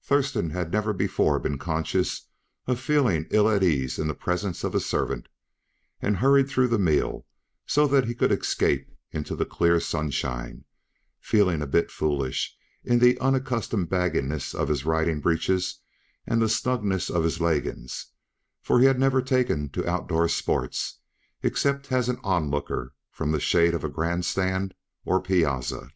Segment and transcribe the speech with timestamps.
[0.00, 2.28] Thurston had never before been conscious
[2.68, 5.26] of feeling ill at ease in the presence of a servant,
[6.00, 7.26] and hurried through the meal
[7.66, 10.62] so that he could escape into the clear sunshine,
[11.18, 15.80] feeling a bit foolish in the unaccustomed bagginess of his riding breeches
[16.28, 18.06] and the snugness of his leggings;
[18.62, 21.00] for he had never taken to outdoor sports,
[21.42, 24.74] except as an onlooker from the shade of a grand stand
[25.04, 25.88] or piazza.